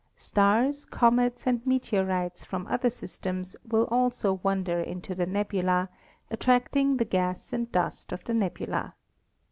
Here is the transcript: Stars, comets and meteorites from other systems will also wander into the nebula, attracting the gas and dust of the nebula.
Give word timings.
Stars, 0.17 0.83
comets 0.85 1.43
and 1.45 1.63
meteorites 1.63 2.43
from 2.43 2.65
other 2.65 2.89
systems 2.89 3.55
will 3.63 3.83
also 3.91 4.39
wander 4.41 4.79
into 4.79 5.13
the 5.13 5.27
nebula, 5.27 5.89
attracting 6.31 6.97
the 6.97 7.05
gas 7.05 7.53
and 7.53 7.71
dust 7.71 8.11
of 8.11 8.23
the 8.23 8.33
nebula. 8.33 8.95